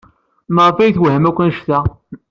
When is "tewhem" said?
0.95-1.25